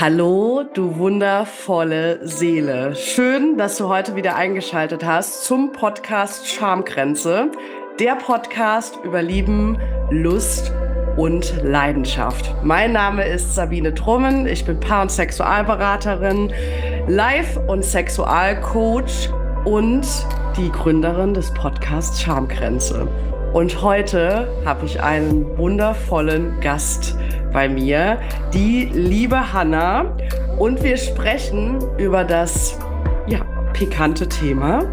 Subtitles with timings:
[0.00, 2.96] Hallo, du wundervolle Seele.
[2.96, 7.50] Schön, dass du heute wieder eingeschaltet hast zum Podcast Schamgrenze.
[7.98, 9.78] Der Podcast über Lieben,
[10.10, 10.72] Lust
[11.18, 12.50] und Leidenschaft.
[12.64, 14.46] Mein Name ist Sabine Trummen.
[14.46, 16.50] Ich bin Paar- und Sexualberaterin,
[17.06, 19.28] Life- und Sexualcoach
[19.66, 20.06] und
[20.56, 23.06] die Gründerin des Podcasts Schamgrenze.
[23.52, 27.16] Und heute habe ich einen wundervollen Gast
[27.52, 28.18] bei mir,
[28.52, 30.16] die liebe Hanna.
[30.58, 32.78] Und wir sprechen über das
[33.26, 33.40] ja,
[33.72, 34.84] pikante Thema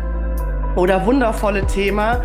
[0.76, 2.24] oder wundervolle Thema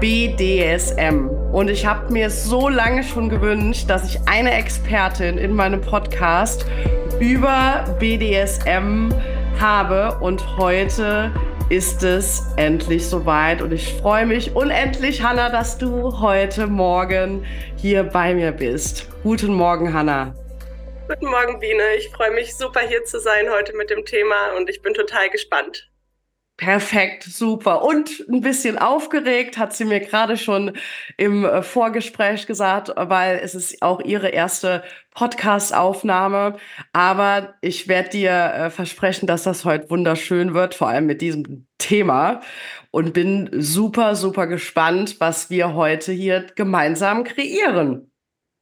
[0.00, 1.28] BDSM.
[1.52, 6.64] Und ich habe mir so lange schon gewünscht, dass ich eine Expertin in meinem Podcast
[7.20, 9.10] über BDSM
[9.60, 10.16] habe.
[10.20, 11.30] Und heute
[11.70, 17.46] ist es endlich soweit und ich freue mich unendlich, Hanna, dass du heute Morgen
[17.76, 19.06] hier bei mir bist.
[19.22, 20.34] Guten Morgen, Hanna.
[21.06, 21.94] Guten Morgen, Biene.
[21.96, 25.30] Ich freue mich super hier zu sein heute mit dem Thema und ich bin total
[25.30, 25.89] gespannt.
[26.60, 27.82] Perfekt, super.
[27.82, 30.76] Und ein bisschen aufgeregt, hat sie mir gerade schon
[31.16, 36.58] im äh, Vorgespräch gesagt, weil es ist auch ihre erste Podcast-Aufnahme.
[36.92, 41.66] Aber ich werde dir äh, versprechen, dass das heute wunderschön wird, vor allem mit diesem
[41.78, 42.42] Thema.
[42.90, 48.12] Und bin super, super gespannt, was wir heute hier gemeinsam kreieren.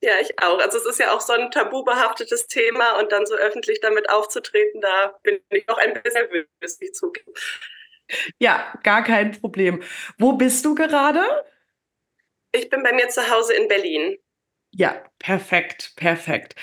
[0.00, 0.60] Ja, ich auch.
[0.60, 4.80] Also es ist ja auch so ein tabubehaftetes Thema und dann so öffentlich damit aufzutreten,
[4.80, 7.32] da bin ich noch ein bisschen nervös, wie zugeben.
[8.38, 9.82] Ja, gar kein Problem.
[10.18, 11.20] Wo bist du gerade?
[12.52, 14.16] Ich bin bei mir zu Hause in Berlin.
[14.72, 16.54] Ja, perfekt, perfekt.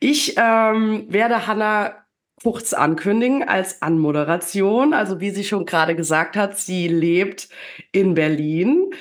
[0.00, 2.06] Ich ähm, werde Hanna
[2.42, 4.94] kurz ankündigen als Anmoderation.
[4.94, 7.48] Also wie sie schon gerade gesagt hat, sie lebt
[7.92, 8.94] in Berlin,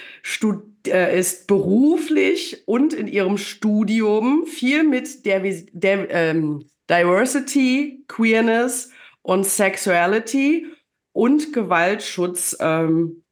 [0.88, 5.42] äh, ist beruflich und in ihrem Studium viel mit der,
[5.72, 8.92] der ähm, Diversity, Queerness
[9.22, 10.68] und Sexuality
[11.12, 13.24] und Gewaltschutz ähm,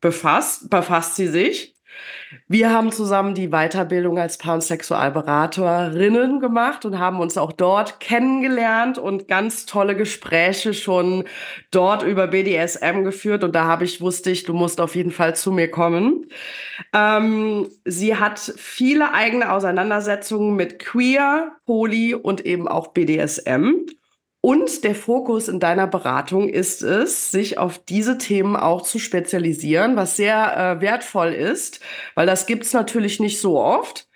[0.00, 1.74] befasst, befasst sie sich.
[2.46, 8.00] Wir haben zusammen die Weiterbildung als Paar- und Sexualberaterinnen gemacht und haben uns auch dort
[8.00, 11.24] kennengelernt und ganz tolle Gespräche schon
[11.70, 13.44] dort über BDSM geführt.
[13.44, 16.26] Und da habe ich, wusste ich, du musst auf jeden Fall zu mir kommen.
[16.92, 23.86] Ähm, sie hat viele eigene Auseinandersetzungen mit Queer, Poly und eben auch BDSM.
[24.40, 29.96] Und der Fokus in deiner Beratung ist es, sich auf diese Themen auch zu spezialisieren,
[29.96, 31.80] was sehr äh, wertvoll ist,
[32.14, 34.07] weil das gibt es natürlich nicht so oft.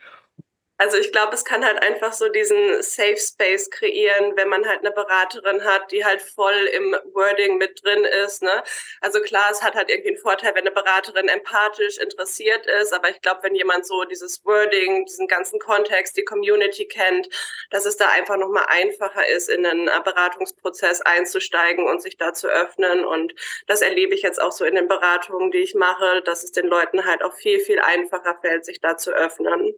[0.82, 4.80] Also ich glaube, es kann halt einfach so diesen Safe Space kreieren, wenn man halt
[4.80, 8.42] eine Beraterin hat, die halt voll im Wording mit drin ist.
[8.42, 8.64] Ne?
[9.00, 13.10] Also klar, es hat halt irgendwie einen Vorteil, wenn eine Beraterin empathisch interessiert ist, aber
[13.10, 17.28] ich glaube, wenn jemand so dieses Wording, diesen ganzen Kontext, die Community kennt,
[17.70, 22.48] dass es da einfach nochmal einfacher ist, in einen Beratungsprozess einzusteigen und sich da zu
[22.48, 23.04] öffnen.
[23.04, 23.34] Und
[23.68, 26.66] das erlebe ich jetzt auch so in den Beratungen, die ich mache, dass es den
[26.66, 29.76] Leuten halt auch viel, viel einfacher fällt, sich da zu öffnen.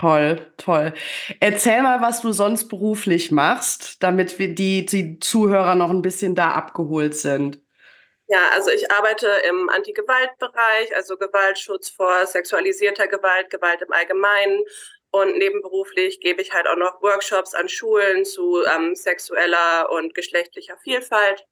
[0.00, 0.94] Toll, toll.
[1.40, 6.36] Erzähl mal, was du sonst beruflich machst, damit wir die, die Zuhörer noch ein bisschen
[6.36, 7.60] da abgeholt sind.
[8.28, 14.62] Ja, also ich arbeite im Anti-Gewalt-Bereich, also Gewaltschutz vor sexualisierter Gewalt, Gewalt im Allgemeinen.
[15.10, 20.76] Und nebenberuflich gebe ich halt auch noch Workshops an Schulen zu ähm, sexueller und geschlechtlicher
[20.76, 21.44] Vielfalt.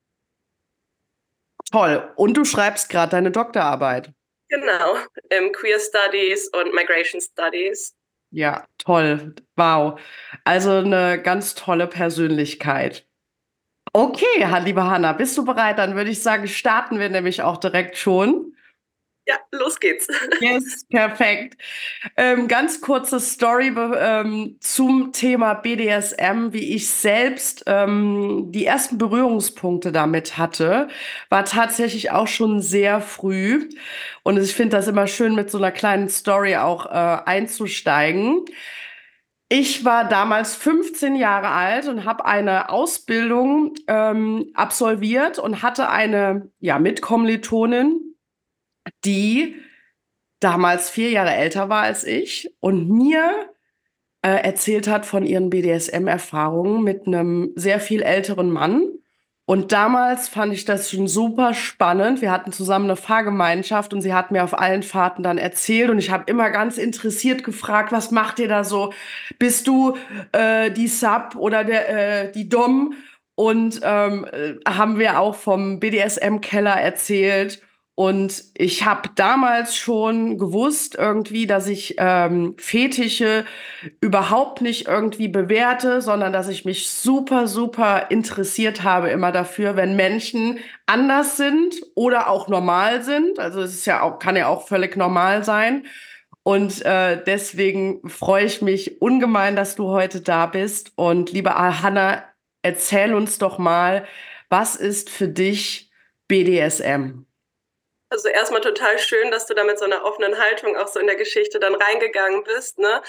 [1.73, 2.13] Toll.
[2.17, 4.13] Und du schreibst gerade deine Doktorarbeit.
[4.49, 4.99] Genau,
[5.31, 7.97] im Queer Studies und Migration Studies.
[8.37, 9.35] Ja, toll.
[9.57, 9.99] Wow.
[10.45, 13.07] Also eine ganz tolle Persönlichkeit.
[13.95, 14.27] Okay,
[14.63, 15.79] liebe Hanna, bist du bereit?
[15.79, 18.56] Dann würde ich sagen, starten wir nämlich auch direkt schon.
[19.27, 20.07] Ja, los geht's.
[20.41, 21.61] Yes, perfekt.
[22.17, 29.91] Ähm, ganz kurze Story ähm, zum Thema BDSM, wie ich selbst ähm, die ersten Berührungspunkte
[29.91, 30.89] damit hatte,
[31.29, 33.69] war tatsächlich auch schon sehr früh.
[34.23, 36.91] Und ich finde das immer schön, mit so einer kleinen Story auch äh,
[37.25, 38.45] einzusteigen.
[39.49, 46.51] Ich war damals 15 Jahre alt und habe eine Ausbildung ähm, absolviert und hatte eine
[46.59, 48.06] ja, Mitkommilitonin,
[49.07, 49.57] die
[50.41, 53.51] damals vier Jahre älter war als ich und mir
[54.23, 58.83] äh, erzählt hat von ihren BDSM-Erfahrungen mit einem sehr viel älteren Mann.
[59.49, 62.21] Und damals fand ich das schon super spannend.
[62.21, 65.99] Wir hatten zusammen eine Fahrgemeinschaft und sie hat mir auf allen Fahrten dann erzählt und
[65.99, 68.93] ich habe immer ganz interessiert gefragt, was macht ihr da so?
[69.39, 69.97] Bist du
[70.33, 72.95] äh, die Sub oder der, äh, die Dom?
[73.37, 77.63] Und ähm, äh, haben wir auch vom BDSM-Keller erzählt
[77.97, 83.47] Und ich habe damals schon gewusst irgendwie, dass ich ähm, Fetische
[84.03, 89.97] überhaupt nicht irgendwie bewerte, sondern dass ich mich super, super interessiert habe immer dafür, wenn
[89.97, 93.39] Menschen anders sind oder auch normal sind.
[93.39, 95.87] Also es ist ja auch, kann ja auch völlig normal sein.
[96.43, 100.93] Und äh, deswegen freue ich mich ungemein, dass du heute da bist.
[100.97, 102.25] Und liebe Hanna,
[102.61, 104.05] erzähl uns doch mal,
[104.51, 105.91] was ist für dich
[106.29, 107.25] BDSM?
[108.09, 111.07] Also erstmal total schön, dass du da mit so einer offenen Haltung auch so in
[111.07, 112.79] der Geschichte dann reingegangen bist.
[112.79, 113.03] Ne?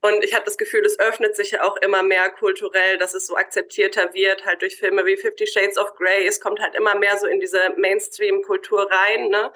[0.00, 3.26] Und ich habe das Gefühl, es öffnet sich ja auch immer mehr kulturell, dass es
[3.28, 6.26] so akzeptierter wird, halt durch Filme wie Fifty Shades of Grey.
[6.26, 9.28] Es kommt halt immer mehr so in diese Mainstream-Kultur rein.
[9.28, 9.52] Ne?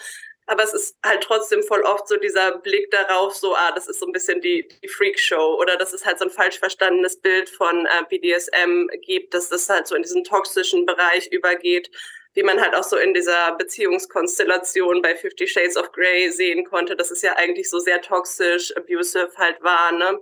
[0.46, 3.98] Aber es ist halt trotzdem voll oft so dieser Blick darauf, so, ah, das ist
[3.98, 7.48] so ein bisschen die, die Freak-Show oder dass es halt so ein falsch verstandenes Bild
[7.48, 11.90] von äh, BDSM gibt, dass das halt so in diesen toxischen Bereich übergeht
[12.34, 16.96] wie man halt auch so in dieser Beziehungskonstellation bei Fifty Shades of Grey sehen konnte,
[16.96, 19.92] dass es ja eigentlich so sehr toxisch, abusive halt war.
[19.92, 20.18] Ne?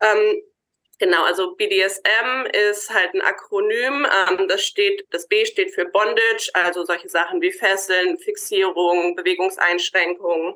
[0.00, 0.42] Ähm,
[1.02, 4.06] Genau, also BDSM ist halt ein Akronym.
[4.06, 10.54] Ähm, das steht, das B steht für Bondage, also solche Sachen wie Fesseln, Fixierung, Bewegungseinschränkungen.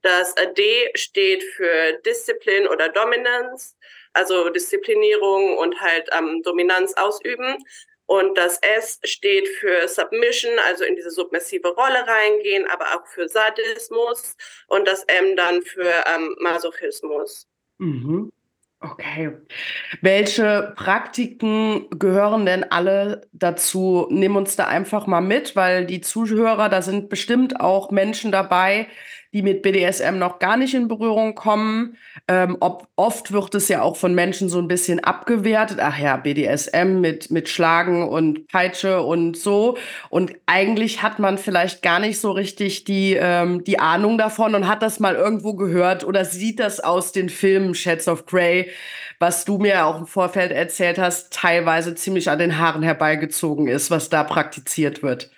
[0.00, 3.74] Das D steht für Disziplin oder Dominance,
[4.14, 7.58] also Disziplinierung und halt ähm, Dominanz ausüben.
[8.12, 13.26] Und das S steht für Submission, also in diese submissive Rolle reingehen, aber auch für
[13.26, 14.36] Sadismus.
[14.66, 17.48] Und das M dann für ähm, Masochismus.
[17.78, 18.30] Mhm.
[18.80, 19.38] Okay.
[20.02, 24.06] Welche Praktiken gehören denn alle dazu?
[24.10, 28.88] Nimm uns da einfach mal mit, weil die Zuhörer, da sind bestimmt auch Menschen dabei,
[29.32, 31.96] die mit BDSM noch gar nicht in Berührung kommen.
[32.28, 35.78] Ähm, ob, oft wird es ja auch von Menschen so ein bisschen abgewertet.
[35.80, 39.78] Ach ja, BDSM mit, mit Schlagen und Peitsche und so.
[40.10, 44.68] Und eigentlich hat man vielleicht gar nicht so richtig die, ähm, die Ahnung davon und
[44.68, 48.70] hat das mal irgendwo gehört oder sieht das aus den Filmen Shades of Grey,
[49.18, 53.90] was du mir auch im Vorfeld erzählt hast, teilweise ziemlich an den Haaren herbeigezogen ist,
[53.90, 55.30] was da praktiziert wird.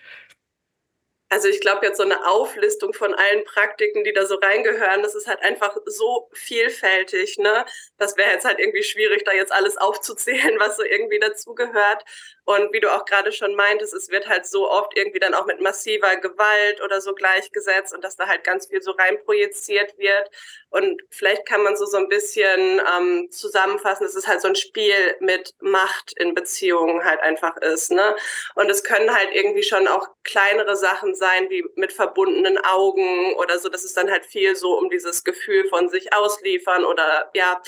[1.31, 5.15] Also ich glaube jetzt so eine Auflistung von allen Praktiken, die da so reingehören, das
[5.15, 7.39] ist halt einfach so vielfältig.
[7.39, 7.65] Ne?
[7.99, 12.05] Das wäre jetzt halt irgendwie schwierig, da jetzt alles aufzuzählen, was so irgendwie dazugehört.
[12.45, 15.47] Und wie du auch gerade schon meintest, es wird halt so oft irgendwie dann auch
[15.47, 20.31] mit massiver Gewalt oder so gleichgesetzt und dass da halt ganz viel so reinprojiziert wird.
[20.69, 24.57] Und vielleicht kann man so so ein bisschen ähm, zusammenfassen, dass es halt so ein
[24.57, 27.91] Spiel mit Macht in Beziehungen halt einfach ist.
[27.91, 28.15] Ne?
[28.57, 33.59] Und es können halt irgendwie schon auch kleinere Sachen sein, wie mit verbundenen Augen oder
[33.59, 33.69] so.
[33.69, 37.63] dass es dann halt viel so um dieses Gefühl von sich ausliefern oder ja,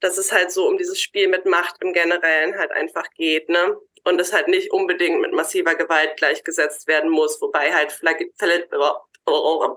[0.00, 3.48] dass es halt so um dieses Spiel mit Macht im Generellen halt einfach geht.
[3.48, 3.76] Ne?
[4.04, 7.92] Und es halt nicht unbedingt mit massiver Gewalt gleichgesetzt werden muss, wobei halt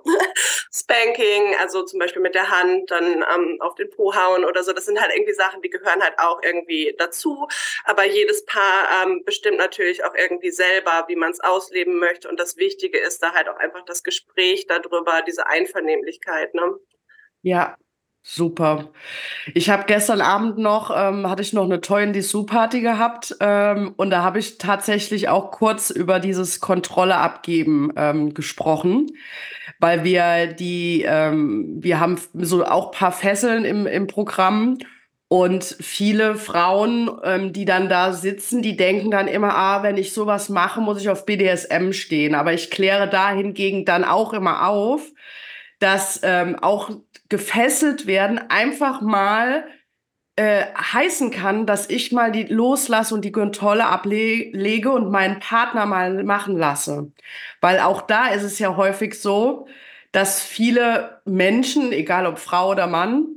[0.74, 4.74] Spanking, also zum Beispiel mit der Hand dann ähm, auf den Po hauen oder so,
[4.74, 7.48] das sind halt irgendwie Sachen, die gehören halt auch irgendwie dazu.
[7.84, 12.30] Aber jedes Paar ähm, bestimmt natürlich auch irgendwie selber, wie man es ausleben möchte.
[12.30, 16.54] Und das Wichtige ist da halt auch einfach das Gespräch darüber, diese Einvernehmlichkeit.
[16.54, 16.76] Ne?
[17.42, 17.78] Ja,
[18.26, 18.90] Super.
[19.54, 23.36] Ich habe gestern Abend noch, ähm, hatte ich noch eine Toy in Dessous Party gehabt
[23.42, 29.12] ähm, und da habe ich tatsächlich auch kurz über dieses Kontrolle abgeben ähm, gesprochen,
[29.80, 34.78] weil wir die, ähm, wir haben so auch paar Fesseln im, im Programm
[35.28, 40.14] und viele Frauen, ähm, die dann da sitzen, die denken dann immer, ah, wenn ich
[40.14, 42.36] sowas mache, muss ich auf BDSM stehen.
[42.36, 45.02] Aber ich kläre da hingegen dann auch immer auf,
[45.84, 46.92] dass ähm, auch
[47.28, 49.66] gefesselt werden einfach mal
[50.36, 55.86] äh, heißen kann, dass ich mal die loslasse und die Kontrolle ablege und meinen Partner
[55.86, 57.12] mal machen lasse.
[57.62, 59.68] Weil auch da ist es ja häufig so,
[60.14, 63.28] dass viele Menschen, egal ob Frau oder Mann,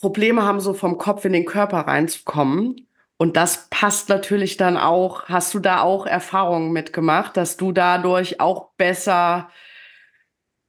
[0.00, 2.88] Probleme haben, so vom Kopf in den Körper reinzukommen.
[3.18, 5.24] Und das passt natürlich dann auch.
[5.28, 9.50] Hast du da auch Erfahrungen mitgemacht, dass du dadurch auch besser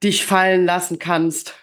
[0.03, 1.55] dich fallen lassen kannst.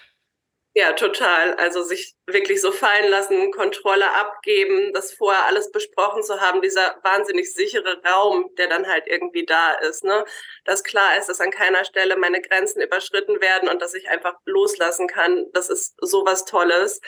[0.79, 1.55] Ja, total.
[1.55, 6.97] Also sich wirklich so fallen lassen, Kontrolle abgeben, das vorher alles besprochen zu haben, dieser
[7.03, 10.05] wahnsinnig sichere Raum, der dann halt irgendwie da ist.
[10.05, 10.23] Ne?
[10.67, 14.35] Dass klar ist, dass an keiner Stelle meine Grenzen überschritten werden und dass ich einfach
[14.45, 15.47] loslassen kann.
[15.55, 17.01] Das ist sowas Tolles.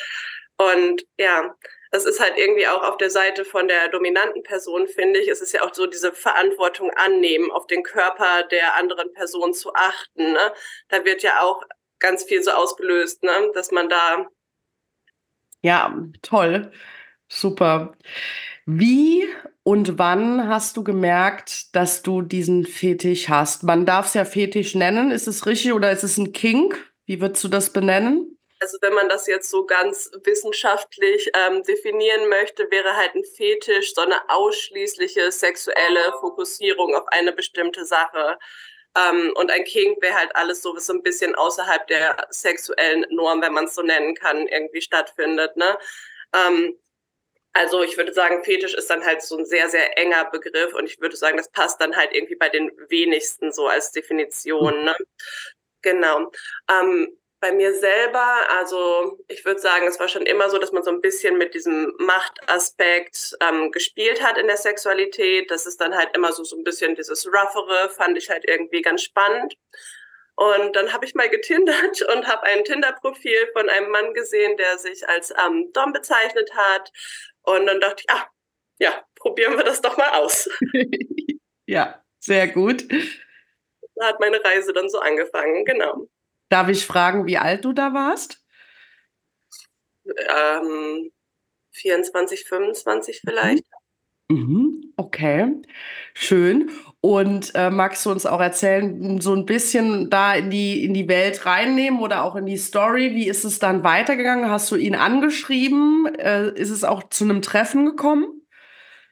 [0.56, 1.54] Und ja,
[1.90, 5.40] das ist halt irgendwie auch auf der Seite von der dominanten Person, finde ich, es
[5.40, 10.33] ist ja auch so diese Verantwortung annehmen, auf den Körper der anderen Person zu achten.
[10.33, 10.52] Ne?
[10.88, 11.62] Da wird ja auch
[11.99, 13.50] ganz viel so ausgelöst, ne?
[13.54, 14.26] dass man da.
[15.62, 16.71] Ja, toll.
[17.28, 17.97] Super.
[18.64, 19.28] Wie
[19.62, 23.64] und wann hast du gemerkt, dass du diesen Fetisch hast?
[23.64, 25.11] Man darf es ja Fetisch nennen.
[25.11, 26.92] Ist es richtig oder ist es ein Kink?
[27.04, 28.38] Wie würdest du das benennen?
[28.61, 33.95] Also wenn man das jetzt so ganz wissenschaftlich ähm, definieren möchte, wäre halt ein Fetisch
[33.95, 38.38] so eine ausschließliche sexuelle Fokussierung auf eine bestimmte Sache.
[38.97, 43.07] Ähm, und ein Kink wäre halt alles so, was so ein bisschen außerhalb der sexuellen
[43.11, 45.57] Norm, wenn man es so nennen kann, irgendwie stattfindet.
[45.57, 45.79] Ne?
[46.35, 46.79] Ähm,
[47.53, 50.87] also ich würde sagen, Fetisch ist dann halt so ein sehr, sehr enger Begriff und
[50.87, 54.85] ich würde sagen, das passt dann halt irgendwie bei den wenigsten so als Definition.
[54.85, 54.97] Ne?
[55.83, 56.31] Genau.
[56.71, 60.83] Ähm, bei mir selber, also ich würde sagen, es war schon immer so, dass man
[60.83, 65.50] so ein bisschen mit diesem Machtaspekt ähm, gespielt hat in der Sexualität.
[65.50, 68.83] Das ist dann halt immer so, so ein bisschen dieses Roughere, fand ich halt irgendwie
[68.83, 69.54] ganz spannend.
[70.35, 74.78] Und dann habe ich mal getindert und habe ein Tinder-Profil von einem Mann gesehen, der
[74.78, 76.90] sich als ähm, Dom bezeichnet hat.
[77.42, 78.26] Und dann dachte ich, ah,
[78.78, 80.49] ja, probieren wir das doch mal aus.
[81.66, 82.85] ja, sehr gut.
[83.97, 86.09] Da hat meine Reise dann so angefangen, genau.
[86.49, 88.43] Darf ich fragen, wie alt du da warst?
[90.07, 91.11] Ähm,
[91.73, 93.64] 24, 25 vielleicht.
[94.31, 95.55] Mhm, okay,
[96.14, 96.71] schön.
[97.00, 101.09] Und äh, magst du uns auch erzählen, so ein bisschen da in die, in die
[101.09, 103.14] Welt reinnehmen oder auch in die Story?
[103.14, 104.50] Wie ist es dann weitergegangen?
[104.50, 106.07] Hast du ihn angeschrieben?
[106.19, 108.38] Äh, ist es auch zu einem Treffen gekommen?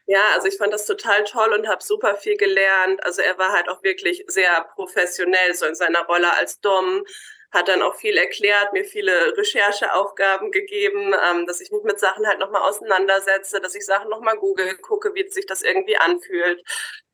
[0.08, 3.02] Ja, also ich fand das total toll und habe super viel gelernt.
[3.04, 7.04] Also er war halt auch wirklich sehr professionell so in seiner Rolle als Dom,
[7.50, 12.24] hat dann auch viel erklärt, mir viele Rechercheaufgaben gegeben, ähm, dass ich mich mit Sachen
[12.26, 16.62] halt nochmal auseinandersetze, dass ich Sachen nochmal google, gucke, wie sich das irgendwie anfühlt.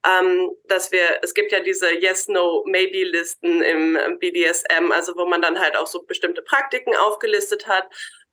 [0.04, 5.40] Ähm, dass wir, es gibt ja diese Yes, No, Maybe-Listen im BDSM, also wo man
[5.40, 7.86] dann halt auch so bestimmte Praktiken aufgelistet hat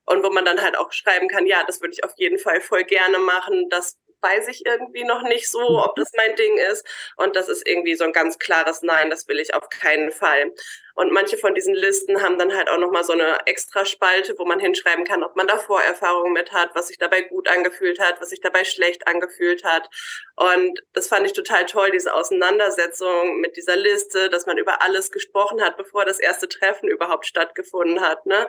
[0.06, 2.60] und wo man dann halt auch schreiben kann, ja, das würde ich auf jeden Fall
[2.62, 6.86] voll gerne machen, das weiß ich irgendwie noch nicht so, ob das mein Ding ist.
[7.18, 10.54] Und das ist irgendwie so ein ganz klares Nein, das will ich auf keinen Fall.
[11.00, 14.44] Und manche von diesen Listen haben dann halt auch nochmal so eine extra Spalte, wo
[14.44, 18.20] man hinschreiben kann, ob man da Vorerfahrungen mit hat, was sich dabei gut angefühlt hat,
[18.20, 19.90] was sich dabei schlecht angefühlt hat.
[20.36, 25.10] Und das fand ich total toll, diese Auseinandersetzung mit dieser Liste, dass man über alles
[25.12, 28.26] gesprochen hat, bevor das erste Treffen überhaupt stattgefunden hat.
[28.26, 28.48] Ne?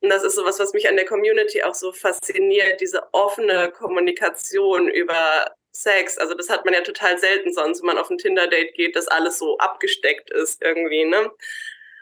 [0.00, 4.88] Und das ist sowas, was mich an der Community auch so fasziniert, diese offene Kommunikation
[4.88, 6.18] über Sex.
[6.18, 9.08] Also das hat man ja total selten sonst, wenn man auf ein Tinder-Date geht, dass
[9.08, 11.30] alles so abgesteckt ist irgendwie, ne?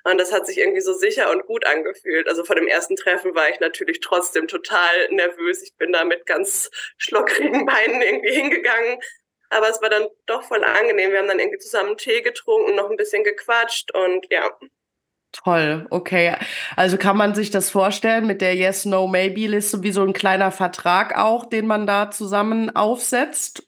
[0.04, 2.28] Und das hat sich irgendwie so sicher und gut angefühlt.
[2.28, 5.62] Also vor dem ersten Treffen war ich natürlich trotzdem total nervös.
[5.64, 9.00] Ich bin da mit ganz schlockrigen Beinen irgendwie hingegangen.
[9.50, 11.10] Aber es war dann doch voll angenehm.
[11.10, 14.56] Wir haben dann irgendwie zusammen Tee getrunken, noch ein bisschen gequatscht und ja,
[15.44, 16.36] Toll, okay.
[16.76, 20.50] Also kann man sich das vorstellen mit der Yes, No, Maybe-Liste wie so ein kleiner
[20.50, 23.62] Vertrag auch, den man da zusammen aufsetzt?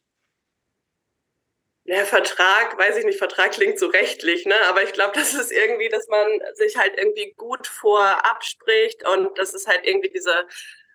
[1.84, 4.54] Ja, Vertrag, weiß ich nicht, Vertrag klingt so rechtlich, ne?
[4.68, 9.38] Aber ich glaube, das ist irgendwie, dass man sich halt irgendwie gut vorab spricht und
[9.38, 10.46] das ist halt irgendwie diese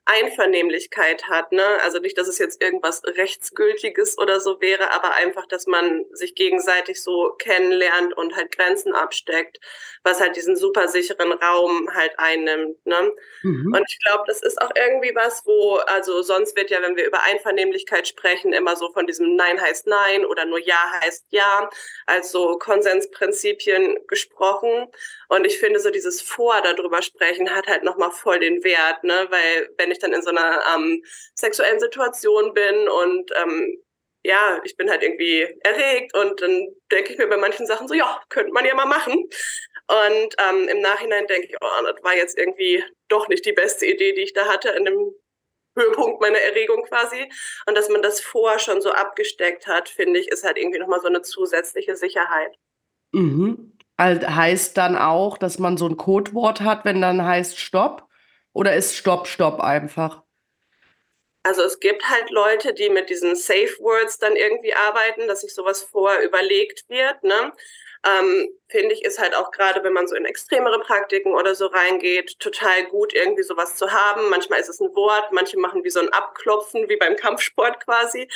[0.06, 1.52] Einvernehmlichkeit hat.
[1.52, 1.66] Ne?
[1.82, 6.36] Also nicht, dass es jetzt irgendwas Rechtsgültiges oder so wäre, aber einfach, dass man sich
[6.36, 9.60] gegenseitig so kennenlernt und halt Grenzen absteckt,
[10.04, 12.86] was halt diesen super sicheren Raum halt einnimmt.
[12.86, 13.14] Ne?
[13.42, 13.74] Mhm.
[13.74, 17.08] Und ich glaube, das ist auch irgendwie was, wo, also sonst wird ja, wenn wir
[17.08, 21.70] über Einvernehmlichkeit sprechen, immer so von diesem Nein heißt Nein oder nur Ja heißt Ja,
[22.06, 24.88] also Konsensprinzipien gesprochen.
[25.30, 29.28] Und ich finde so dieses Vor darüber sprechen hat halt nochmal voll den Wert, ne?
[29.30, 33.82] weil wenn ich dann in so einer ähm, sexuellen Situation bin und ähm,
[34.26, 37.94] ja, ich bin halt irgendwie erregt und dann denke ich mir bei manchen Sachen so,
[37.94, 39.30] ja, könnte man ja mal machen.
[39.88, 43.86] Und ähm, im Nachhinein denke ich, oh, das war jetzt irgendwie doch nicht die beste
[43.86, 45.14] Idee, die ich da hatte in dem
[45.78, 47.30] Höhepunkt meiner Erregung quasi.
[47.66, 51.02] Und dass man das vorher schon so abgesteckt hat, finde ich, ist halt irgendwie nochmal
[51.02, 52.56] so eine zusätzliche Sicherheit.
[53.12, 53.78] Mhm.
[53.98, 58.08] Also heißt dann auch, dass man so ein Codewort hat, wenn dann heißt Stopp?
[58.54, 60.24] Oder ist Stopp, Stopp einfach?
[61.44, 65.54] Also es gibt halt Leute, die mit diesen Safe Words dann irgendwie arbeiten, dass sich
[65.54, 67.22] sowas vorher überlegt wird.
[67.24, 67.52] Ne?
[68.06, 71.68] Ähm, finde ich, ist halt auch gerade, wenn man so in extremere Praktiken oder so
[71.68, 74.30] reingeht, total gut, irgendwie sowas zu haben.
[74.30, 78.28] Manchmal ist es ein Wort, manche machen wie so ein Abklopfen, wie beim Kampfsport quasi.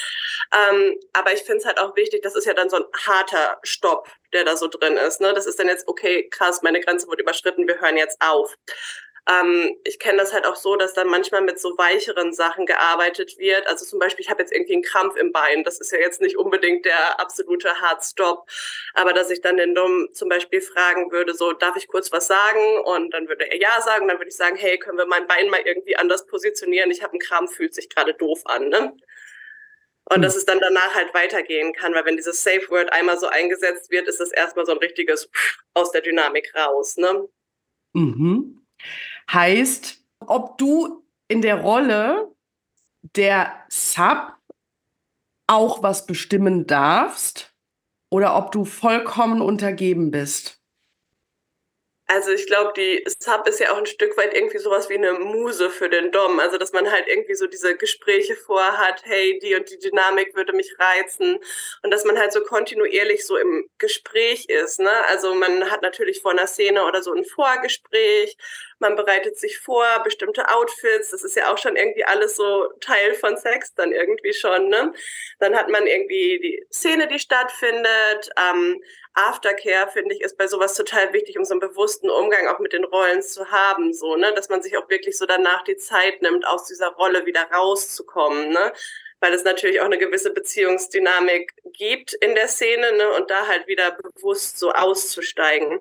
[0.70, 3.58] Ähm, aber ich finde es halt auch wichtig, das ist ja dann so ein harter
[3.64, 5.22] Stopp, der da so drin ist.
[5.22, 5.34] Ne?
[5.34, 8.56] Das ist dann jetzt, okay, krass, meine Grenze wird überschritten, wir hören jetzt auf.
[9.28, 13.38] Ähm, ich kenne das halt auch so, dass dann manchmal mit so weicheren Sachen gearbeitet
[13.38, 13.68] wird.
[13.68, 15.64] Also zum Beispiel, ich habe jetzt irgendwie einen Krampf im Bein.
[15.66, 18.48] Das ist ja jetzt nicht unbedingt der absolute Hardstop.
[18.94, 22.28] Aber dass ich dann den Dom zum Beispiel fragen würde, so, darf ich kurz was
[22.28, 22.80] sagen?
[22.86, 24.08] Und dann würde er ja sagen.
[24.08, 26.90] Dann würde ich sagen, hey, können wir mein Bein mal irgendwie anders positionieren?
[26.92, 28.70] Ich habe einen Krampf, fühlt sich gerade doof an.
[28.70, 28.94] Ne?
[30.10, 33.28] Und dass es dann danach halt weitergehen kann, weil wenn dieses Safe Word einmal so
[33.28, 35.30] eingesetzt wird, ist es erstmal so ein richtiges
[35.74, 36.96] aus der Dynamik raus.
[36.96, 37.28] Ne?
[37.92, 38.66] Mhm.
[39.32, 42.32] Heißt, ob du in der Rolle
[43.16, 44.34] der Sub
[45.48, 47.54] auch was bestimmen darfst
[48.10, 50.58] oder ob du vollkommen untergeben bist?
[52.10, 55.12] Also ich glaube, die Sub ist ja auch ein Stück weit irgendwie sowas wie eine
[55.20, 56.40] Muse für den Dom.
[56.40, 60.54] Also dass man halt irgendwie so diese Gespräche vorhat, hey, die und die Dynamik würde
[60.54, 61.38] mich reizen.
[61.84, 64.80] Und dass man halt so kontinuierlich so im Gespräch ist.
[64.80, 64.90] Ne?
[65.10, 68.38] Also man hat natürlich vor einer Szene oder so ein Vorgespräch,
[68.80, 73.14] man bereitet sich vor, bestimmte Outfits, das ist ja auch schon irgendwie alles so Teil
[73.16, 74.70] von Sex dann irgendwie schon.
[74.70, 74.94] Ne?
[75.40, 78.30] Dann hat man irgendwie die Szene, die stattfindet.
[78.38, 78.82] Ähm,
[79.18, 82.72] Aftercare, finde ich, ist bei sowas total wichtig, um so einen bewussten Umgang auch mit
[82.72, 86.22] den Rollen zu haben, so, ne, dass man sich auch wirklich so danach die Zeit
[86.22, 88.72] nimmt, aus dieser Rolle wieder rauszukommen, ne,
[89.20, 93.66] weil es natürlich auch eine gewisse Beziehungsdynamik gibt in der Szene, ne, und da halt
[93.66, 95.80] wieder bewusst so auszusteigen.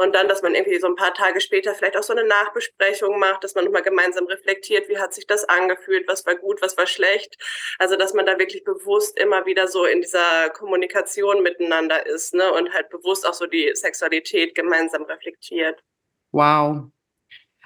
[0.00, 3.18] Und dann, dass man irgendwie so ein paar Tage später vielleicht auch so eine Nachbesprechung
[3.18, 6.78] macht, dass man nochmal gemeinsam reflektiert, wie hat sich das angefühlt, was war gut, was
[6.78, 7.36] war schlecht.
[7.78, 12.50] Also, dass man da wirklich bewusst immer wieder so in dieser Kommunikation miteinander ist ne?
[12.50, 15.84] und halt bewusst auch so die Sexualität gemeinsam reflektiert.
[16.32, 16.84] Wow.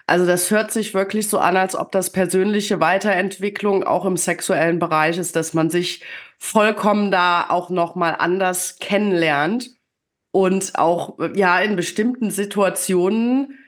[0.08, 4.80] Also das hört sich wirklich so an, als ob das persönliche Weiterentwicklung auch im sexuellen
[4.80, 6.02] Bereich ist, dass man sich
[6.40, 9.70] vollkommen da auch noch mal anders kennenlernt
[10.34, 13.64] und auch ja in bestimmten Situationen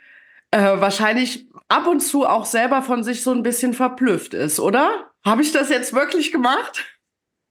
[0.51, 5.13] äh, wahrscheinlich ab und zu auch selber von sich so ein bisschen verblüfft ist, oder?
[5.25, 6.85] Habe ich das jetzt wirklich gemacht?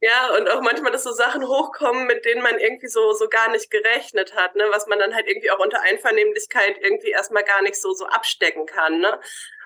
[0.02, 3.50] Ja, und auch manchmal, dass so Sachen hochkommen, mit denen man irgendwie so, so gar
[3.50, 4.66] nicht gerechnet hat, ne?
[4.70, 8.66] was man dann halt irgendwie auch unter Einvernehmlichkeit irgendwie erstmal gar nicht so, so abstecken
[8.66, 9.00] kann.
[9.00, 9.18] Ne?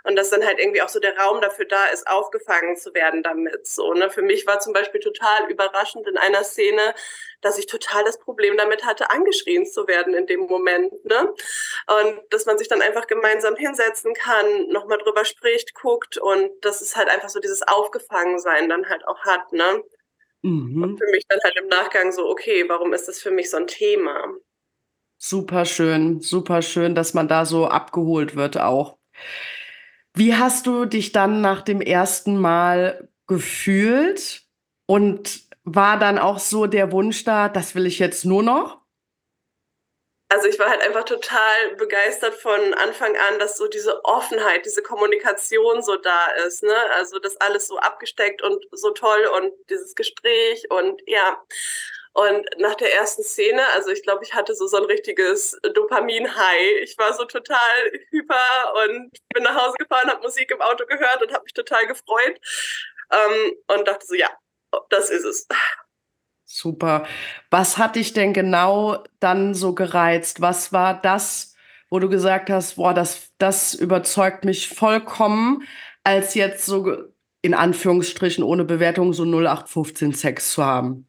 [0.04, 3.24] Und dass dann halt irgendwie auch so der Raum dafür da ist, aufgefangen zu werden
[3.24, 3.68] damit.
[3.68, 4.10] So, ne?
[4.10, 6.94] Für mich war zum Beispiel total überraschend in einer Szene,
[7.42, 10.92] dass ich total das Problem damit hatte, angeschrien zu werden in dem Moment.
[11.06, 11.34] Ne?
[12.02, 16.82] Und dass man sich dann einfach gemeinsam hinsetzen kann, nochmal drüber spricht, guckt und dass
[16.82, 19.52] es halt einfach so dieses Aufgefangensein dann halt auch hat.
[19.54, 19.84] Ne?
[20.42, 20.84] Mhm.
[20.84, 23.58] Und für mich dann halt im Nachgang so, okay, warum ist das für mich so
[23.58, 24.34] ein Thema?
[25.18, 28.98] Super schön, super schön, dass man da so abgeholt wird auch.
[30.20, 34.42] Wie hast du dich dann nach dem ersten Mal gefühlt?
[34.86, 38.82] Und war dann auch so der Wunsch da, das will ich jetzt nur noch?
[40.28, 44.84] Also ich war halt einfach total begeistert von Anfang an, dass so diese Offenheit, diese
[44.84, 46.64] Kommunikation so da ist.
[46.64, 46.76] Ne?
[46.96, 51.42] Also das alles so abgesteckt und so toll und dieses Gespräch und ja.
[52.14, 56.82] Und nach der ersten Szene, also ich glaube, ich hatte so, so ein richtiges Dopamin-High.
[56.84, 57.58] Ich war so total
[58.10, 61.86] hyper und bin nach Hause gefahren, habe Musik im Auto gehört und habe mich total
[61.88, 62.40] gefreut.
[63.12, 64.30] Ähm, und dachte so, ja,
[64.90, 65.48] das ist es.
[66.46, 67.06] Super.
[67.52, 70.42] Was hat dich denn genau dann so gereizt?
[70.42, 71.56] Was war das,
[71.90, 75.64] wo du gesagt hast, boah, das, das überzeugt mich vollkommen,
[76.04, 76.98] als jetzt so
[77.42, 81.09] in Anführungsstrichen ohne Bewertung so 0815 Sex zu haben?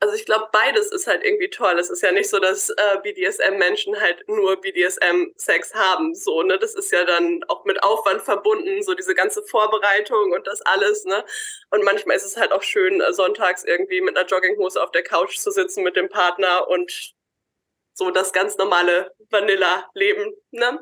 [0.00, 1.76] Also ich glaube, beides ist halt irgendwie toll.
[1.78, 6.14] Es ist ja nicht so, dass äh, BDSM-Menschen halt nur BDSM-Sex haben.
[6.14, 6.56] So, ne?
[6.58, 11.04] Das ist ja dann auch mit Aufwand verbunden, so diese ganze Vorbereitung und das alles,
[11.04, 11.24] ne?
[11.70, 15.02] Und manchmal ist es halt auch schön, äh, sonntags irgendwie mit einer Jogginghose auf der
[15.02, 17.14] Couch zu sitzen mit dem Partner und
[17.94, 20.32] so das ganz normale Vanilla-Leben.
[20.52, 20.80] Ne?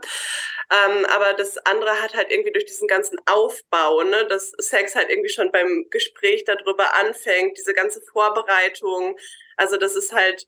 [0.70, 5.10] Ähm, aber das andere hat halt irgendwie durch diesen ganzen Aufbau, ne, dass Sex halt
[5.10, 9.16] irgendwie schon beim Gespräch darüber anfängt, diese ganze Vorbereitung.
[9.56, 10.46] Also das ist halt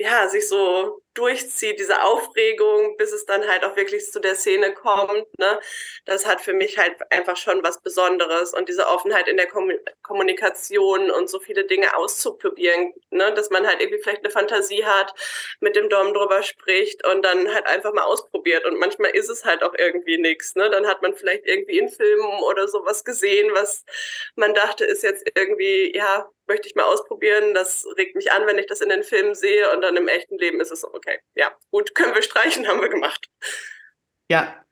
[0.00, 4.72] ja, sich so durchzieht, diese Aufregung, bis es dann halt auch wirklich zu der Szene
[4.72, 5.60] kommt, ne,
[6.04, 9.48] das hat für mich halt einfach schon was Besonderes und diese Offenheit in der
[10.02, 15.12] Kommunikation und so viele Dinge auszuprobieren, ne, dass man halt irgendwie vielleicht eine Fantasie hat,
[15.60, 18.64] mit dem Dom drüber spricht und dann halt einfach mal ausprobiert.
[18.64, 21.88] Und manchmal ist es halt auch irgendwie nichts, ne, dann hat man vielleicht irgendwie in
[21.88, 23.84] Filmen oder sowas gesehen, was
[24.36, 27.54] man dachte, ist jetzt irgendwie, ja, möchte ich mal ausprobieren.
[27.54, 30.36] Das regt mich an, wenn ich das in den Filmen sehe und dann im echten
[30.36, 31.18] Leben ist es okay.
[31.34, 33.28] Ja, gut, können wir streichen, haben wir gemacht.
[34.30, 34.64] Ja,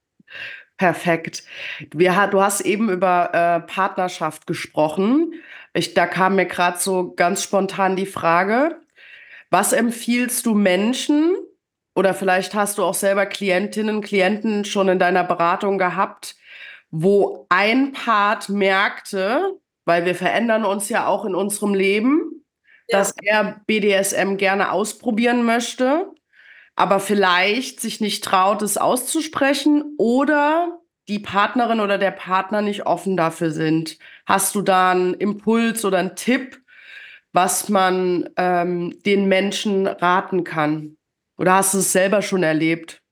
[0.77, 1.43] perfekt.
[1.93, 5.35] Wir, du hast eben über äh, Partnerschaft gesprochen.
[5.75, 8.81] Ich, da kam mir gerade so ganz spontan die Frage,
[9.51, 11.37] was empfiehlst du Menschen
[11.95, 16.37] oder vielleicht hast du auch selber Klientinnen, Klienten schon in deiner Beratung gehabt,
[16.91, 22.45] wo ein Part merkte, weil wir verändern uns ja auch in unserem Leben,
[22.89, 22.99] ja.
[22.99, 26.07] dass er BDSM gerne ausprobieren möchte,
[26.79, 33.17] aber vielleicht sich nicht traut, es auszusprechen oder die Partnerin oder der Partner nicht offen
[33.17, 33.99] dafür sind?
[34.27, 36.63] Hast du da einen Impuls oder einen Tipp,
[37.33, 40.97] was man ähm, den Menschen raten kann?
[41.37, 43.03] Oder hast du es selber schon erlebt?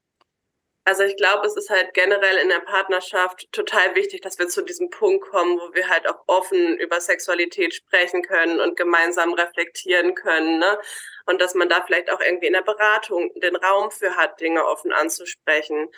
[0.87, 4.63] Also ich glaube, es ist halt generell in der Partnerschaft total wichtig, dass wir zu
[4.63, 10.15] diesem Punkt kommen, wo wir halt auch offen über Sexualität sprechen können und gemeinsam reflektieren
[10.15, 10.61] können.
[10.61, 10.79] Ne?
[11.27, 14.65] Und dass man da vielleicht auch irgendwie in der Beratung den Raum für hat, Dinge
[14.65, 15.89] offen anzusprechen.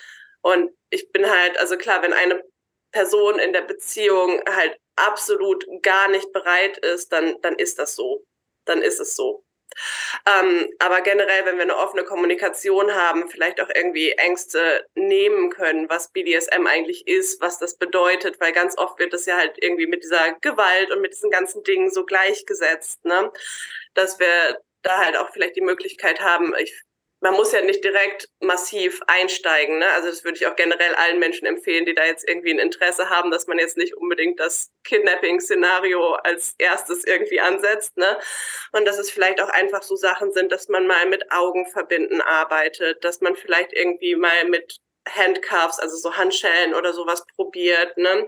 [0.41, 2.43] Und ich bin halt, also klar, wenn eine
[2.91, 8.25] Person in der Beziehung halt absolut gar nicht bereit ist, dann, dann ist das so.
[8.65, 9.45] Dann ist es so.
[10.27, 15.89] Ähm, aber generell, wenn wir eine offene Kommunikation haben, vielleicht auch irgendwie Ängste nehmen können,
[15.89, 19.87] was BDSM eigentlich ist, was das bedeutet, weil ganz oft wird das ja halt irgendwie
[19.87, 23.31] mit dieser Gewalt und mit diesen ganzen Dingen so gleichgesetzt, ne?
[23.95, 26.75] Dass wir da halt auch vielleicht die Möglichkeit haben, ich
[27.21, 29.79] man muss ja nicht direkt massiv einsteigen.
[29.79, 29.91] Ne?
[29.91, 33.11] Also das würde ich auch generell allen Menschen empfehlen, die da jetzt irgendwie ein Interesse
[33.11, 37.97] haben, dass man jetzt nicht unbedingt das Kidnapping-Szenario als erstes irgendwie ansetzt.
[37.97, 38.19] Ne?
[38.73, 43.03] Und dass es vielleicht auch einfach so Sachen sind, dass man mal mit Augenverbinden arbeitet,
[43.05, 44.79] dass man vielleicht irgendwie mal mit
[45.09, 47.97] Handcuffs, also so Handschellen oder sowas probiert.
[47.97, 48.27] Ne?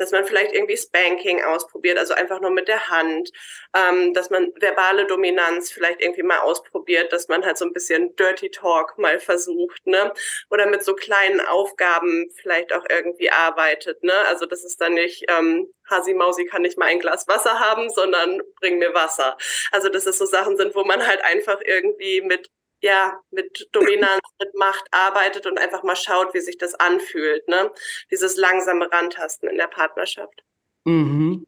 [0.00, 3.30] Dass man vielleicht irgendwie Spanking ausprobiert, also einfach nur mit der Hand,
[3.76, 8.16] ähm, dass man verbale Dominanz vielleicht irgendwie mal ausprobiert, dass man halt so ein bisschen
[8.16, 10.12] Dirty Talk mal versucht, ne?
[10.50, 14.14] Oder mit so kleinen Aufgaben vielleicht auch irgendwie arbeitet, ne?
[14.26, 17.90] Also das ist dann nicht ähm, Hasi Mausi kann nicht mal ein Glas Wasser haben,
[17.90, 19.36] sondern bring mir Wasser.
[19.70, 22.48] Also dass es so Sachen sind, wo man halt einfach irgendwie mit
[22.80, 27.46] ja, mit Dominanz, mit Macht arbeitet und einfach mal schaut, wie sich das anfühlt.
[27.48, 27.70] Ne?
[28.10, 30.42] Dieses langsame Rantasten in der Partnerschaft.
[30.84, 31.46] Mhm.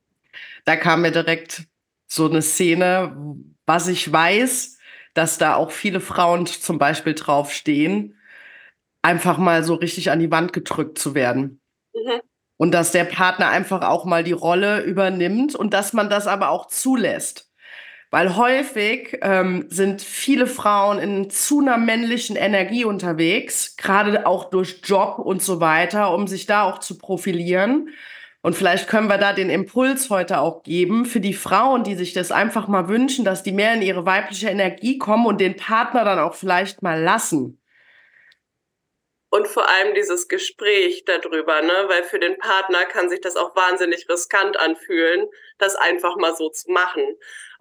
[0.65, 1.65] Da kam mir direkt
[2.07, 3.17] so eine Szene,
[3.67, 4.79] was ich weiß,
[5.15, 8.19] dass da auch viele Frauen zum Beispiel draufstehen,
[9.03, 11.61] einfach mal so richtig an die Wand gedrückt zu werden.
[11.95, 12.21] Mhm.
[12.57, 16.51] Und dass der Partner einfach auch mal die Rolle übernimmt und dass man das aber
[16.51, 17.52] auch zulässt.
[18.13, 24.83] Weil häufig ähm, sind viele Frauen in zu einer männlichen Energie unterwegs, gerade auch durch
[24.85, 27.89] Job und so weiter, um sich da auch zu profilieren.
[28.43, 32.13] Und vielleicht können wir da den Impuls heute auch geben für die Frauen, die sich
[32.13, 36.05] das einfach mal wünschen, dass die mehr in ihre weibliche Energie kommen und den Partner
[36.05, 37.63] dann auch vielleicht mal lassen
[39.33, 41.85] und vor allem dieses Gespräch darüber, ne?
[41.89, 46.51] weil für den Partner kann sich das auch wahnsinnig riskant anfühlen, das einfach mal so
[46.51, 47.03] zu machen.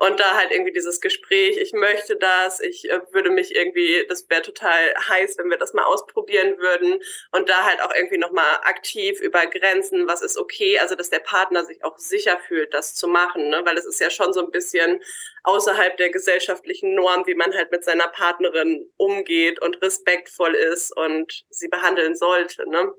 [0.01, 4.27] Und da halt irgendwie dieses Gespräch, ich möchte das, ich äh, würde mich irgendwie, das
[4.31, 6.99] wäre total heiß, wenn wir das mal ausprobieren würden
[7.31, 11.19] und da halt auch irgendwie nochmal aktiv über Grenzen, was ist okay, also dass der
[11.19, 13.61] Partner sich auch sicher fühlt, das zu machen, ne?
[13.63, 14.99] weil es ist ja schon so ein bisschen
[15.43, 21.45] außerhalb der gesellschaftlichen Norm, wie man halt mit seiner Partnerin umgeht und respektvoll ist und
[21.51, 22.67] sie behandeln sollte.
[22.67, 22.91] Ne?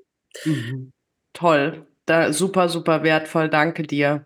[0.45, 0.93] Mhm.
[1.33, 4.25] Toll, da, super, super wertvoll, danke dir.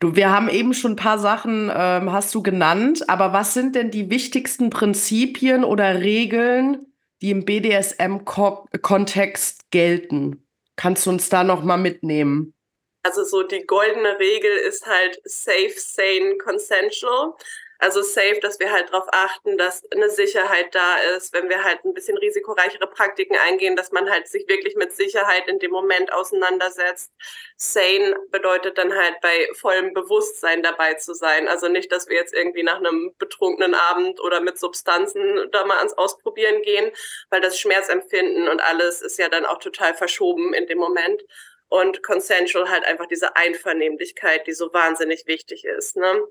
[0.00, 3.74] Du, wir haben eben schon ein paar Sachen, ähm, hast du genannt, aber was sind
[3.74, 6.86] denn die wichtigsten Prinzipien oder Regeln,
[7.20, 10.46] die im BDSM-Kontext gelten?
[10.76, 12.54] Kannst du uns da noch mal mitnehmen?
[13.02, 17.34] Also so die goldene Regel ist halt safe, sane, consensual.
[17.80, 21.84] Also safe, dass wir halt darauf achten, dass eine Sicherheit da ist, wenn wir halt
[21.84, 26.12] ein bisschen risikoreichere Praktiken eingehen, dass man halt sich wirklich mit Sicherheit in dem Moment
[26.12, 27.12] auseinandersetzt.
[27.56, 31.46] Sane bedeutet dann halt bei vollem Bewusstsein dabei zu sein.
[31.46, 35.78] Also nicht, dass wir jetzt irgendwie nach einem betrunkenen Abend oder mit Substanzen da mal
[35.78, 36.90] ans Ausprobieren gehen,
[37.30, 41.22] weil das Schmerzempfinden und alles ist ja dann auch total verschoben in dem Moment
[41.68, 45.96] und consensual halt einfach diese Einvernehmlichkeit, die so wahnsinnig wichtig ist.
[45.96, 46.22] Ne?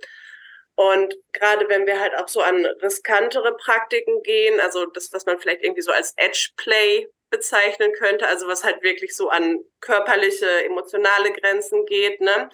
[0.77, 5.39] Und gerade wenn wir halt auch so an riskantere Praktiken gehen, also das, was man
[5.39, 10.65] vielleicht irgendwie so als Edge Play bezeichnen könnte, also was halt wirklich so an körperliche,
[10.65, 12.49] emotionale Grenzen geht, ne,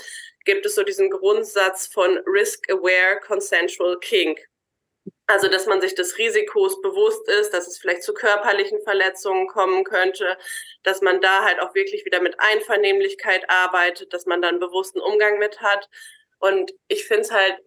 [0.45, 4.39] gibt es so diesen Grundsatz von Risk-Aware Consensual Kink.
[5.27, 9.83] Also, dass man sich des Risikos bewusst ist, dass es vielleicht zu körperlichen Verletzungen kommen
[9.83, 10.37] könnte,
[10.83, 15.39] dass man da halt auch wirklich wieder mit Einvernehmlichkeit arbeitet, dass man dann bewussten Umgang
[15.39, 15.89] mit hat.
[16.39, 17.57] Und ich finde es halt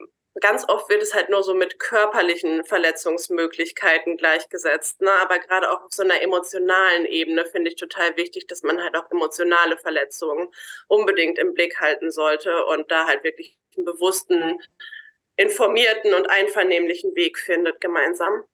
[0.40, 5.00] ganz oft wird es halt nur so mit körperlichen Verletzungsmöglichkeiten gleichgesetzt.
[5.00, 5.10] Ne?
[5.22, 8.96] Aber gerade auch auf so einer emotionalen Ebene finde ich total wichtig, dass man halt
[8.96, 10.48] auch emotionale Verletzungen
[10.88, 14.60] unbedingt im Blick halten sollte und da halt wirklich einen bewussten,
[15.36, 18.44] informierten und einvernehmlichen Weg findet gemeinsam.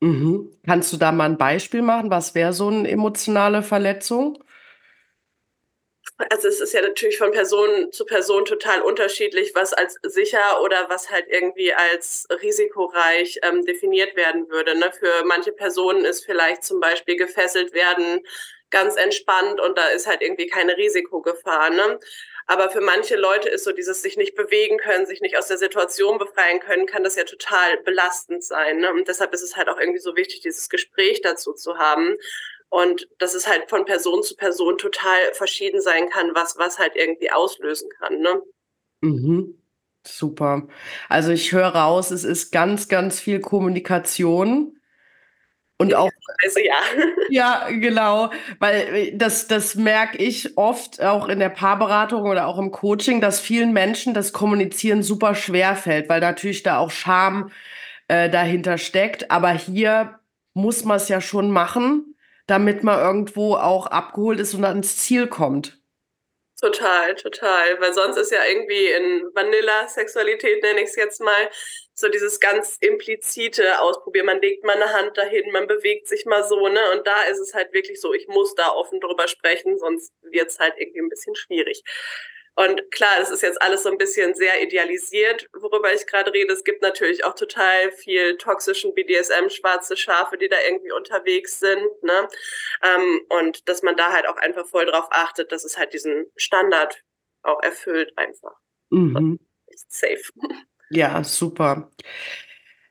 [0.00, 0.52] Mhm.
[0.64, 2.10] Kannst du da mal ein Beispiel machen?
[2.10, 4.42] Was wäre so eine emotionale Verletzung?
[6.18, 10.88] Also es ist ja natürlich von Person zu Person total unterschiedlich, was als sicher oder
[10.88, 14.76] was halt irgendwie als risikoreich ähm, definiert werden würde.
[14.76, 14.92] Ne?
[14.98, 18.20] Für manche Personen ist vielleicht zum Beispiel gefesselt werden
[18.70, 21.70] ganz entspannt und da ist halt irgendwie keine Risikogefahr.
[21.70, 21.98] Ne?
[22.46, 25.58] Aber für manche Leute ist so dieses sich nicht bewegen können, sich nicht aus der
[25.58, 28.78] Situation befreien können, kann das ja total belastend sein.
[28.78, 28.92] Ne?
[28.92, 32.16] Und deshalb ist es halt auch irgendwie so wichtig, dieses Gespräch dazu zu haben.
[32.70, 36.96] Und dass es halt von Person zu Person total verschieden sein kann, was, was halt
[36.96, 38.20] irgendwie auslösen kann.
[38.20, 38.42] Ne?
[39.00, 39.58] Mhm.
[40.06, 40.66] Super.
[41.08, 44.78] Also ich höre raus, es ist ganz, ganz viel Kommunikation.
[45.80, 46.10] Und auch,
[46.44, 46.80] also ja.
[47.30, 52.58] ja, genau, weil äh, das, das merke ich oft auch in der Paarberatung oder auch
[52.58, 57.52] im Coaching, dass vielen Menschen das Kommunizieren super schwer fällt, weil natürlich da auch Scham
[58.08, 59.30] äh, dahinter steckt.
[59.30, 60.18] Aber hier
[60.52, 62.16] muss man es ja schon machen,
[62.48, 65.78] damit man irgendwo auch abgeholt ist und ans Ziel kommt.
[66.60, 67.80] Total, total.
[67.80, 71.48] Weil sonst ist ja irgendwie in Vanilla-Sexualität, nenne ich es jetzt mal,
[71.94, 74.26] so dieses ganz implizite Ausprobieren.
[74.26, 76.80] Man legt mal eine Hand dahin, man bewegt sich mal so, ne?
[76.92, 80.48] Und da ist es halt wirklich so, ich muss da offen drüber sprechen, sonst wird
[80.48, 81.82] es halt irgendwie ein bisschen schwierig.
[82.58, 86.52] Und klar, es ist jetzt alles so ein bisschen sehr idealisiert, worüber ich gerade rede.
[86.52, 91.86] Es gibt natürlich auch total viel toxischen BDSM, schwarze Schafe, die da irgendwie unterwegs sind.
[92.02, 92.26] Ne?
[92.82, 96.26] Ähm, und dass man da halt auch einfach voll drauf achtet, dass es halt diesen
[96.34, 97.00] Standard
[97.44, 98.56] auch erfüllt einfach.
[98.90, 99.38] Mhm.
[99.88, 100.22] Safe.
[100.90, 101.90] Ja, super.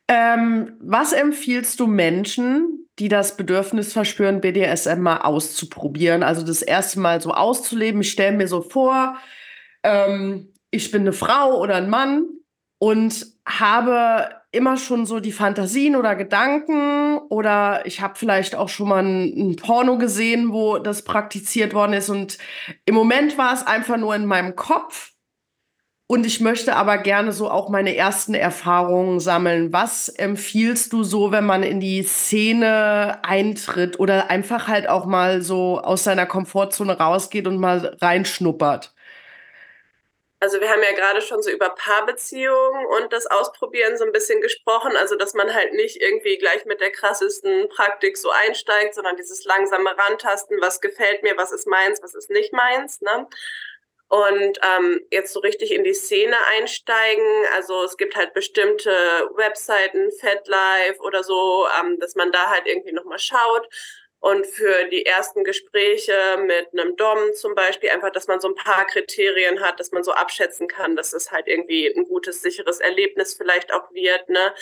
[0.07, 6.21] Ähm, was empfiehlst du Menschen, die das Bedürfnis verspüren, BDSM mal auszuprobieren?
[6.21, 8.01] Also das erste Mal so auszuleben.
[8.01, 9.17] Ich stelle mir so vor,
[9.87, 12.25] ähm, ich bin eine Frau oder ein Mann
[12.79, 18.89] und habe immer schon so die Fantasien oder Gedanken oder ich habe vielleicht auch schon
[18.89, 22.37] mal ein, ein, Porno gesehen, wo das praktiziert worden ist und
[22.85, 25.13] im Moment war es einfach nur in meinem Kopf
[26.09, 29.73] und ich möchte aber gerne so auch meine ersten Erfahrungen sammeln.
[29.73, 35.41] Was empfiehlst du so, wenn man in die Szene eintritt oder einfach halt auch mal
[35.41, 38.93] so aus seiner Komfortzone rausgeht und mal reinschnuppert?
[40.39, 44.39] Also wir haben ja gerade schon so über Paarbeziehungen und das Ausprobieren so ein bisschen
[44.39, 44.95] gesprochen.
[44.95, 49.45] Also dass man halt nicht irgendwie gleich mit der krassesten Praktik so einsteigt, sondern dieses
[49.45, 53.01] langsame Rantasten, was gefällt mir, was ist meins, was ist nicht meins.
[53.01, 53.27] Ne?
[54.09, 57.25] Und ähm, jetzt so richtig in die Szene einsteigen.
[57.55, 58.91] Also es gibt halt bestimmte
[59.35, 63.67] Webseiten, FedLife oder so, ähm, dass man da halt irgendwie nochmal schaut
[64.19, 68.55] und für die ersten Gespräche mit einem Dom zum Beispiel einfach, dass man so ein
[68.55, 72.79] paar Kriterien hat, dass man so abschätzen kann, dass es halt irgendwie ein gutes, sicheres
[72.79, 74.27] Erlebnis vielleicht auch wird.
[74.29, 74.53] Ne?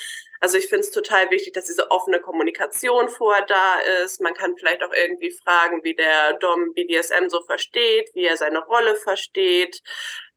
[0.41, 4.20] Also ich finde es total wichtig, dass diese offene Kommunikation vorher da ist.
[4.20, 8.60] Man kann vielleicht auch irgendwie fragen, wie der Dom BDSM so versteht, wie er seine
[8.60, 9.82] Rolle versteht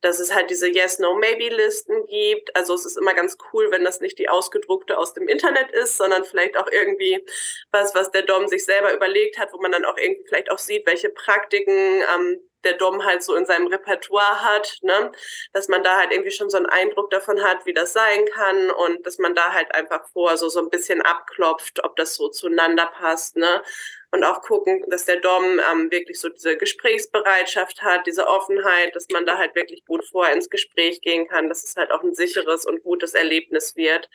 [0.00, 2.54] dass es halt diese Yes-No-Maybe-Listen gibt.
[2.54, 5.96] Also es ist immer ganz cool, wenn das nicht die ausgedruckte aus dem Internet ist,
[5.96, 7.24] sondern vielleicht auch irgendwie
[7.72, 10.58] was, was der Dom sich selber überlegt hat, wo man dann auch irgendwie vielleicht auch
[10.58, 15.12] sieht, welche Praktiken ähm, der Dom halt so in seinem Repertoire hat, ne?
[15.52, 18.70] dass man da halt irgendwie schon so einen Eindruck davon hat, wie das sein kann
[18.70, 22.28] und dass man da halt einfach vor so, so ein bisschen abklopft, ob das so
[22.28, 23.62] zueinander passt, ne?
[24.10, 29.06] Und auch gucken, dass der Dom ähm, wirklich so diese Gesprächsbereitschaft hat, diese Offenheit, dass
[29.10, 32.14] man da halt wirklich gut vor ins Gespräch gehen kann, dass es halt auch ein
[32.14, 34.08] sicheres und gutes Erlebnis wird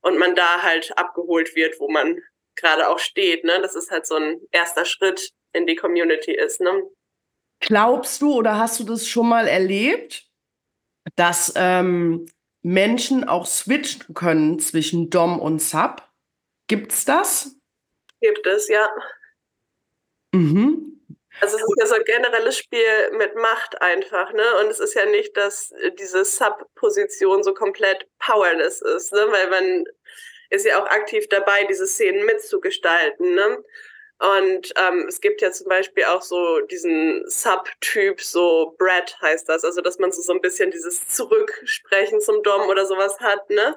[0.00, 2.20] und man da halt abgeholt wird, wo man
[2.56, 3.60] gerade auch steht, ne?
[3.60, 6.82] Dass es halt so ein erster Schritt in die Community ist, ne?
[7.60, 10.24] Glaubst du oder hast du das schon mal erlebt,
[11.14, 12.26] dass ähm,
[12.62, 16.02] Menschen auch switchen können zwischen Dom und Sub?
[16.68, 17.56] Gibt's das?
[18.20, 18.88] Gibt es, ja.
[20.32, 21.00] Mhm.
[21.40, 24.44] Also es ist ja so ein generelles Spiel mit Macht einfach, ne?
[24.60, 29.26] Und es ist ja nicht, dass diese Sub-Position so komplett powerless ist, ne?
[29.30, 29.84] Weil man
[30.48, 33.62] ist ja auch aktiv dabei, diese Szenen mitzugestalten, ne?
[34.18, 39.62] Und ähm, es gibt ja zum Beispiel auch so diesen Subtyp, so Brad heißt das,
[39.62, 43.76] also dass man so, so ein bisschen dieses Zurücksprechen zum Dom oder sowas hat, ne?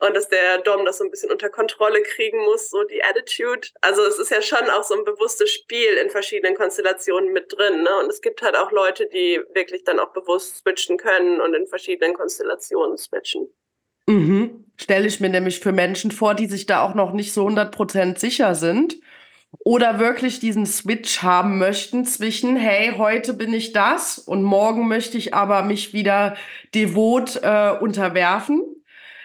[0.00, 3.68] Und dass der Dom das so ein bisschen unter Kontrolle kriegen muss, so die Attitude.
[3.80, 7.84] Also es ist ja schon auch so ein bewusstes Spiel in verschiedenen Konstellationen mit drin,
[7.84, 7.98] ne?
[8.00, 11.68] Und es gibt halt auch Leute, die wirklich dann auch bewusst switchen können und in
[11.68, 13.54] verschiedenen Konstellationen switchen.
[14.08, 14.64] Mhm.
[14.76, 18.18] Stelle ich mir nämlich für Menschen vor, die sich da auch noch nicht so 100%
[18.18, 18.96] sicher sind
[19.64, 25.18] oder wirklich diesen Switch haben möchten zwischen, hey, heute bin ich das und morgen möchte
[25.18, 26.36] ich aber mich wieder
[26.74, 28.62] devot äh, unterwerfen.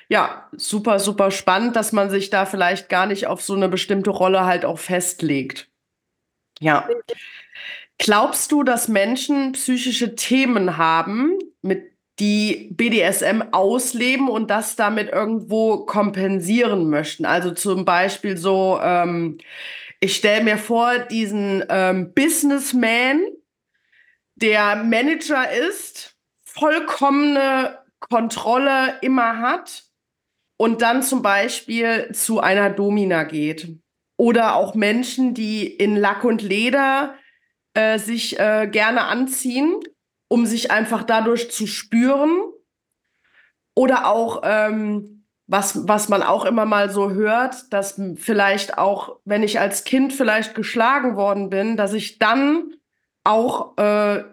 [0.09, 4.09] Ja, super, super spannend, dass man sich da vielleicht gar nicht auf so eine bestimmte
[4.09, 5.69] Rolle halt auch festlegt.
[6.59, 6.87] Ja.
[7.97, 15.85] Glaubst du, dass Menschen psychische Themen haben, mit die BDSM ausleben und das damit irgendwo
[15.85, 17.25] kompensieren möchten?
[17.25, 19.37] Also zum Beispiel so, ähm,
[20.03, 23.21] Ich stelle mir vor, diesen ähm, Businessman,
[24.33, 29.83] der Manager ist, vollkommene Kontrolle immer hat
[30.57, 33.77] und dann zum Beispiel zu einer Domina geht.
[34.17, 37.13] Oder auch Menschen, die in Lack und Leder
[37.75, 39.79] äh, sich äh, gerne anziehen,
[40.27, 42.41] um sich einfach dadurch zu spüren.
[43.75, 45.20] Oder auch, ähm,
[45.51, 50.13] was, was man auch immer mal so hört, dass vielleicht auch, wenn ich als Kind
[50.13, 52.77] vielleicht geschlagen worden bin, dass ich dann
[53.25, 54.23] auch äh,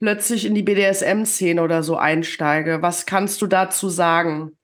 [0.00, 2.82] plötzlich in die BDSM-Szene oder so einsteige.
[2.82, 4.58] Was kannst du dazu sagen?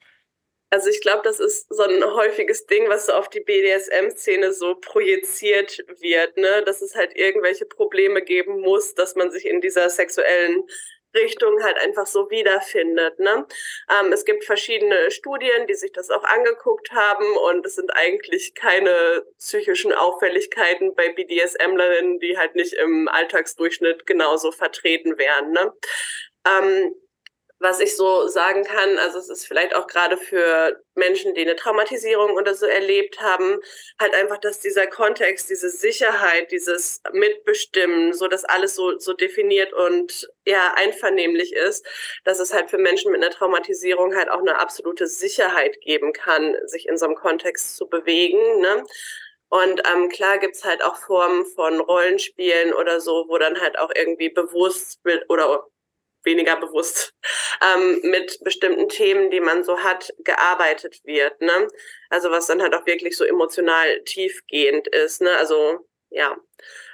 [0.68, 4.74] Also ich glaube, das ist so ein häufiges Ding, was so auf die BDSM-Szene so
[4.74, 6.62] projiziert wird, ne?
[6.66, 10.64] dass es halt irgendwelche Probleme geben muss, dass man sich in dieser sexuellen
[11.14, 13.18] Richtung halt einfach so wiederfindet.
[13.18, 13.46] Ne?
[13.90, 18.54] Ähm, es gibt verschiedene Studien, die sich das auch angeguckt haben und es sind eigentlich
[18.54, 25.52] keine psychischen Auffälligkeiten bei BDSMlerinnen, die halt nicht im Alltagsdurchschnitt genauso vertreten wären.
[25.52, 25.72] Ne?
[26.46, 26.94] Ähm,
[27.62, 31.54] was ich so sagen kann, also es ist vielleicht auch gerade für Menschen, die eine
[31.54, 33.60] Traumatisierung oder so erlebt haben,
[34.00, 39.72] halt einfach, dass dieser Kontext, diese Sicherheit, dieses Mitbestimmen, so dass alles so, so definiert
[39.72, 41.86] und ja einvernehmlich ist,
[42.24, 46.56] dass es halt für Menschen mit einer Traumatisierung halt auch eine absolute Sicherheit geben kann,
[46.66, 48.60] sich in so einem Kontext zu bewegen.
[48.60, 48.84] Ne?
[49.48, 53.92] Und ähm, klar gibt's halt auch Formen von Rollenspielen oder so, wo dann halt auch
[53.94, 55.66] irgendwie bewusst oder
[56.24, 57.14] weniger bewusst
[57.62, 61.40] ähm, mit bestimmten Themen, die man so hat, gearbeitet wird.
[61.40, 61.68] Ne?
[62.10, 65.22] Also was dann halt auch wirklich so emotional tiefgehend ist.
[65.22, 65.30] Ne?
[65.36, 66.36] Also ja,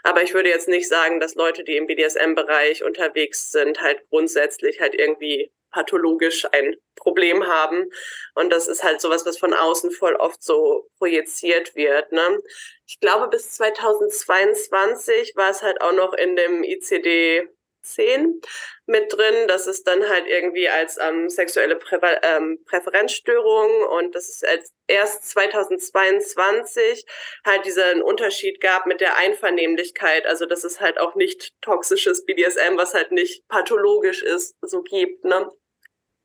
[0.05, 4.81] aber ich würde jetzt nicht sagen, dass Leute, die im BDSM-Bereich unterwegs sind, halt grundsätzlich
[4.81, 7.91] halt irgendwie pathologisch ein Problem haben.
[8.35, 12.13] Und das ist halt sowas, was von außen voll oft so projiziert wird.
[12.13, 12.41] Ne?
[12.87, 17.49] Ich glaube, bis 2022 war es halt auch noch in dem ICD
[17.83, 18.41] 10
[18.87, 19.47] mit drin.
[19.49, 24.73] Das ist dann halt irgendwie als ähm, sexuelle Prä ähm, Präferenzstörung und das ist als
[24.87, 27.05] erst 2022
[27.45, 32.77] halt diesen Unterschied gab mit der Einvernehmlichkeit, also dass es halt auch nicht toxisches BDSM,
[32.77, 35.25] was halt nicht pathologisch ist, so gibt.
[35.25, 35.51] Ne?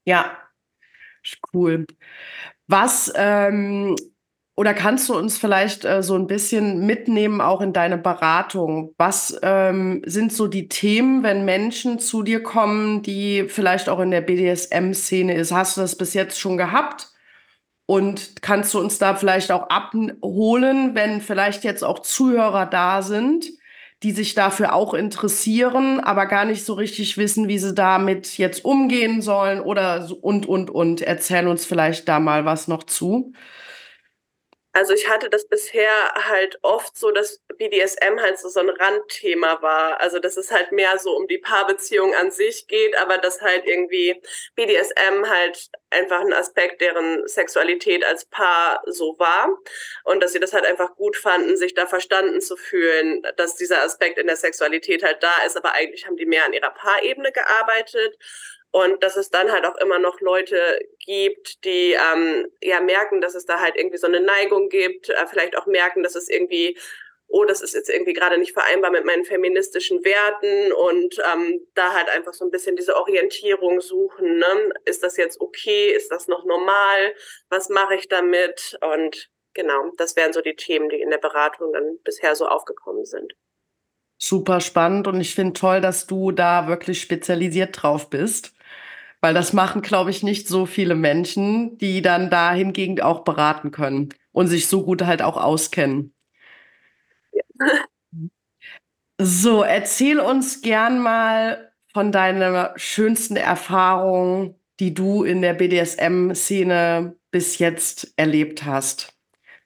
[0.05, 0.49] Ja,
[1.53, 1.85] cool.
[2.67, 3.95] Was ähm,
[4.55, 8.93] oder kannst du uns vielleicht äh, so ein bisschen mitnehmen, auch in deine Beratung?
[8.97, 14.11] Was ähm, sind so die Themen, wenn Menschen zu dir kommen, die vielleicht auch in
[14.11, 15.51] der BDSM-Szene ist?
[15.51, 17.09] Hast du das bis jetzt schon gehabt?
[17.87, 23.45] Und kannst du uns da vielleicht auch abholen, wenn vielleicht jetzt auch Zuhörer da sind,
[24.03, 28.63] die sich dafür auch interessieren, aber gar nicht so richtig wissen, wie sie damit jetzt
[28.63, 31.01] umgehen sollen oder so und, und, und.
[31.01, 33.33] Erzähl uns vielleicht da mal was noch zu.
[34.75, 39.61] Also ich hatte das bisher halt oft so, dass BDSM halt so, so ein Randthema
[39.61, 40.01] war.
[40.01, 43.65] Also dass es halt mehr so um die Paarbeziehung an sich geht, aber dass halt
[43.67, 44.19] irgendwie
[44.55, 49.55] BDSM halt einfach ein Aspekt deren Sexualität als Paar so war.
[50.05, 53.83] Und dass sie das halt einfach gut fanden, sich da verstanden zu fühlen, dass dieser
[53.83, 57.31] Aspekt in der Sexualität halt da ist, aber eigentlich haben die mehr an ihrer Paarebene
[57.31, 58.17] gearbeitet
[58.73, 60.57] und dass es dann halt auch immer noch Leute
[61.05, 65.27] gibt, die ähm, ja merken, dass es da halt irgendwie so eine Neigung gibt, äh,
[65.27, 66.75] vielleicht auch merken, dass es irgendwie,
[67.27, 71.93] oh, das ist jetzt irgendwie gerade nicht vereinbar mit meinen feministischen Werten und ähm, da
[71.93, 74.39] halt einfach so ein bisschen diese Orientierung suchen.
[74.39, 74.73] Ne?
[74.85, 75.91] Ist das jetzt okay?
[75.91, 77.13] Ist das noch normal?
[77.49, 78.75] Was mache ich damit?
[78.81, 83.05] Und genau, das wären so die Themen, die in der Beratung dann bisher so aufgekommen
[83.05, 83.33] sind.
[84.17, 88.53] Super spannend und ich finde toll, dass du da wirklich spezialisiert drauf bist.
[89.23, 93.71] Weil das machen, glaube ich, nicht so viele Menschen, die dann da hingegen auch beraten
[93.71, 96.13] können und sich so gut halt auch auskennen.
[97.31, 97.43] Ja.
[99.21, 107.59] So, erzähl uns gern mal von deiner schönsten Erfahrung, die du in der BDSM-Szene bis
[107.59, 109.13] jetzt erlebt hast.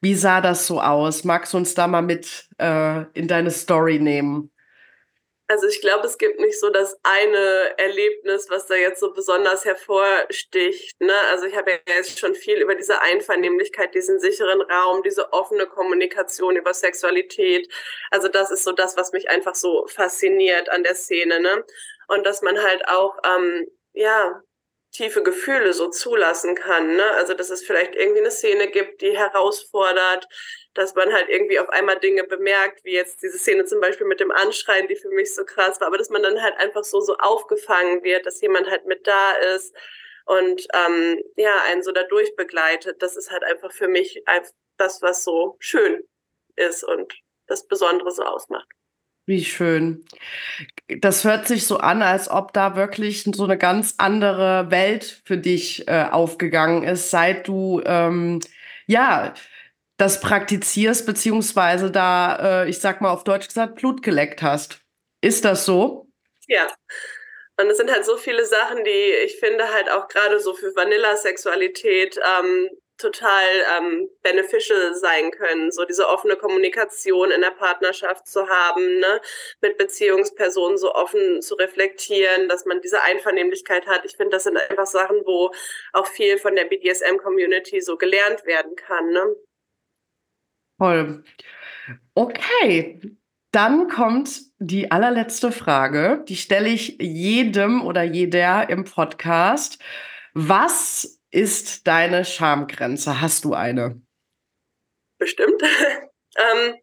[0.02, 1.24] Wie sah das so aus?
[1.24, 4.52] Magst du uns da mal mit äh, in deine Story nehmen?
[5.49, 9.63] Also ich glaube, es gibt nicht so das eine Erlebnis, was da jetzt so besonders
[9.63, 10.99] hervorsticht.
[10.99, 11.13] Ne?
[11.31, 15.65] Also ich habe ja jetzt schon viel über diese Einvernehmlichkeit, diesen sicheren Raum, diese offene
[15.65, 17.71] Kommunikation über Sexualität.
[18.12, 21.39] Also das ist so das, was mich einfach so fasziniert an der Szene.
[21.39, 21.63] Ne?
[22.10, 24.41] Und dass man halt auch ähm, ja
[24.91, 26.98] tiefe Gefühle so zulassen kann.
[26.98, 27.12] Ne?
[27.12, 30.27] Also dass es vielleicht irgendwie eine Szene gibt, die herausfordert,
[30.78, 34.19] dass man halt irgendwie auf einmal Dinge bemerkt, wie jetzt diese Szene zum Beispiel mit
[34.19, 37.00] dem Anschreien, die für mich so krass war, aber dass man dann halt einfach so
[37.02, 39.75] so aufgefangen wird, dass jemand halt mit da ist
[40.25, 43.02] und ähm, ja einen so dadurch begleitet.
[43.02, 44.23] Das ist halt einfach für mich
[44.78, 46.04] das, was so schön
[46.56, 47.13] ist und
[47.48, 48.67] das Besondere so ausmacht.
[49.25, 50.06] Wie schön.
[50.88, 55.38] Das hört sich so an, als ob da wirklich so eine ganz andere Welt für
[55.38, 58.40] dich äh, aufgegangen ist, seit du ähm,
[58.86, 59.34] ja
[59.98, 64.79] das praktizierst, beziehungsweise da, äh, ich sag mal auf Deutsch gesagt, Blut geleckt hast.
[65.21, 66.08] Ist das so?
[66.48, 66.67] Ja.
[67.60, 68.89] Und es sind halt so viele Sachen, die
[69.25, 73.43] ich finde halt auch gerade so für Vanilla-Sexualität ähm, total
[73.77, 79.21] ähm, beneficial sein können, so diese offene Kommunikation in der Partnerschaft zu haben, ne?
[79.62, 84.06] mit Beziehungspersonen so offen zu reflektieren, dass man diese Einvernehmlichkeit hat.
[84.06, 85.52] Ich finde, das sind einfach Sachen, wo
[85.93, 89.10] auch viel von der BDSM-Community so gelernt werden kann.
[89.10, 89.35] Ne?
[90.80, 91.23] Toll.
[92.13, 93.17] Okay,
[93.52, 96.23] dann kommt die allerletzte Frage.
[96.28, 99.80] Die stelle ich jedem oder jeder im Podcast.
[100.34, 103.21] Was ist deine Schamgrenze?
[103.21, 104.02] Hast du eine?
[105.17, 105.62] Bestimmt.
[106.38, 106.75] ähm,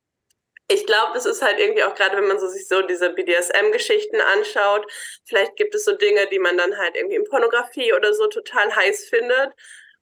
[0.69, 4.21] ich glaube, das ist halt irgendwie auch gerade, wenn man so sich so diese BDSM-Geschichten
[4.21, 4.91] anschaut,
[5.27, 8.75] vielleicht gibt es so Dinge, die man dann halt irgendwie in Pornografie oder so total
[8.75, 9.53] heiß findet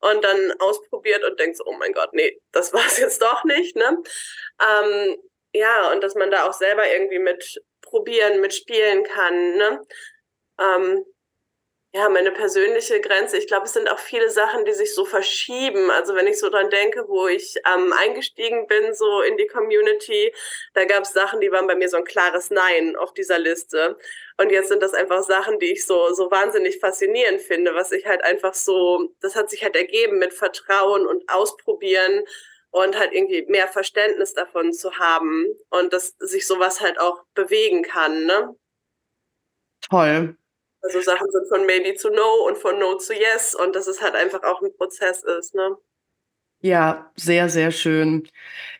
[0.03, 3.45] und dann ausprobiert und denkt so, oh mein Gott, nee, das war es jetzt doch
[3.45, 3.99] nicht, ne?
[4.61, 5.17] Ähm,
[5.55, 9.81] ja, und dass man da auch selber irgendwie mit probieren, mitspielen kann, ne?
[10.59, 11.05] Ähm,
[11.95, 13.37] ja, meine persönliche Grenze.
[13.37, 15.91] Ich glaube, es sind auch viele Sachen, die sich so verschieben.
[15.91, 20.33] Also wenn ich so dran denke, wo ich ähm, eingestiegen bin, so in die Community,
[20.73, 23.99] da gab es Sachen, die waren bei mir so ein klares Nein auf dieser Liste.
[24.39, 28.07] Und jetzt sind das einfach Sachen, die ich so, so wahnsinnig faszinierend finde, was ich
[28.07, 32.25] halt einfach so, das hat sich halt ergeben mit Vertrauen und Ausprobieren
[32.71, 37.83] und halt irgendwie mehr Verständnis davon zu haben und dass sich sowas halt auch bewegen
[37.83, 38.57] kann, ne?
[39.83, 40.39] Toll.
[40.83, 44.03] Also Sachen sind von maybe zu no und von no zu yes und dass es
[44.03, 45.77] halt einfach auch ein Prozess ist, ne?
[46.61, 48.29] Ja, sehr, sehr schön.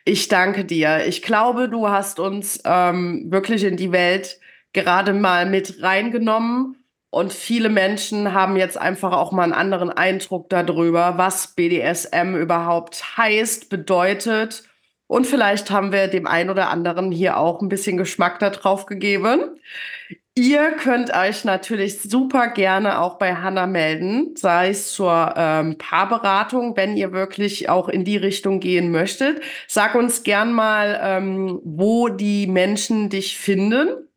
[0.05, 1.05] Ich danke dir.
[1.05, 4.39] Ich glaube, du hast uns ähm, wirklich in die Welt
[4.71, 6.83] gerade mal mit reingenommen
[7.13, 13.17] und viele Menschen haben jetzt einfach auch mal einen anderen Eindruck darüber, was BDSM überhaupt
[13.17, 14.63] heißt, bedeutet.
[15.05, 19.59] Und vielleicht haben wir dem einen oder anderen hier auch ein bisschen Geschmack darauf gegeben.
[20.35, 26.75] Ihr könnt euch natürlich super gerne auch bei Hanna melden, sei es zur ähm, Paarberatung,
[26.75, 29.43] wenn ihr wirklich auch in die Richtung gehen möchtet.
[29.67, 34.09] Sag uns gern mal, ähm, wo die Menschen dich finden.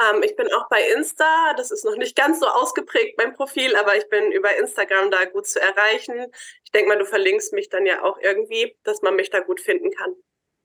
[0.00, 1.52] Ähm, ich bin auch bei Insta.
[1.58, 5.26] Das ist noch nicht ganz so ausgeprägt, mein Profil, aber ich bin über Instagram da
[5.26, 6.32] gut zu erreichen.
[6.64, 9.60] Ich denke mal, du verlinkst mich dann ja auch irgendwie, dass man mich da gut
[9.60, 10.14] finden kann.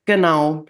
[0.06, 0.64] Genau.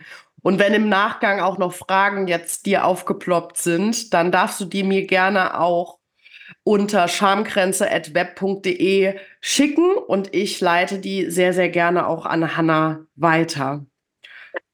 [0.44, 4.82] Und wenn im Nachgang auch noch Fragen jetzt dir aufgeploppt sind, dann darfst du die
[4.82, 6.00] mir gerne auch
[6.64, 13.86] unter schamgrenze.web.de schicken und ich leite die sehr, sehr gerne auch an Hanna weiter.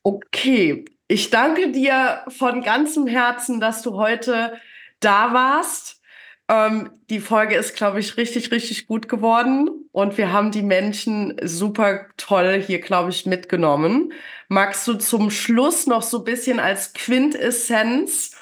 [0.02, 4.54] Okay, ich danke dir von ganzem Herzen, dass du heute
[4.98, 6.02] da warst.
[6.48, 11.36] Ähm, die Folge ist, glaube ich, richtig, richtig gut geworden und wir haben die Menschen
[11.44, 14.12] super toll hier, glaube ich, mitgenommen.
[14.52, 18.32] Magst du zum Schluss noch so ein bisschen als Quintessenz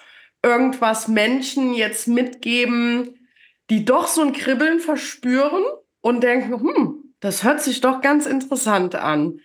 [0.42, 3.28] irgendwas Menschen jetzt mitgeben,
[3.68, 5.62] die doch so ein Kribbeln verspüren
[6.00, 9.40] und denken, hm, das hört sich doch ganz interessant an.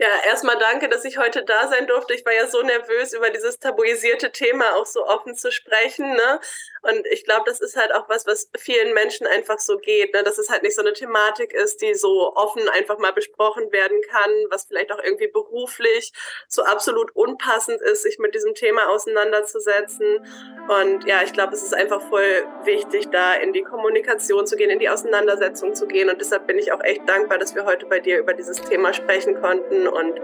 [0.00, 2.14] Ja, erstmal danke, dass ich heute da sein durfte.
[2.14, 6.14] Ich war ja so nervös, über dieses tabuisierte Thema auch so offen zu sprechen.
[6.14, 6.40] Ne?
[6.80, 10.22] Und ich glaube, das ist halt auch was, was vielen Menschen einfach so geht, ne?
[10.22, 14.00] dass es halt nicht so eine Thematik ist, die so offen einfach mal besprochen werden
[14.10, 16.14] kann, was vielleicht auch irgendwie beruflich
[16.48, 20.26] so absolut unpassend ist, sich mit diesem Thema auseinanderzusetzen.
[20.66, 24.70] Und ja, ich glaube, es ist einfach voll wichtig, da in die Kommunikation zu gehen,
[24.70, 26.08] in die Auseinandersetzung zu gehen.
[26.08, 28.94] Und deshalb bin ich auch echt dankbar, dass wir heute bei dir über dieses Thema
[28.94, 29.89] sprechen konnten.
[29.90, 30.14] Und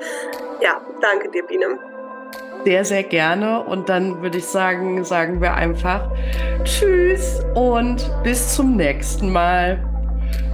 [0.61, 1.79] ja, danke dir, Biene
[2.67, 3.63] sehr, sehr gerne.
[3.63, 6.11] Und dann würde ich sagen, sagen wir einfach
[6.65, 9.79] Tschüss und bis zum nächsten Mal.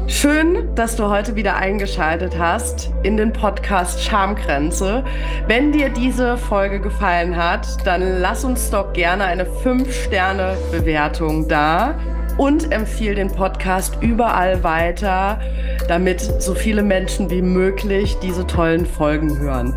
[0.09, 5.05] Schön, dass du heute wieder eingeschaltet hast in den Podcast Schamgrenze.
[5.47, 11.99] Wenn dir diese Folge gefallen hat, dann lass uns doch gerne eine 5-Sterne-Bewertung da
[12.39, 15.41] und empfehle den Podcast überall weiter,
[15.89, 19.77] damit so viele Menschen wie möglich diese tollen Folgen hören.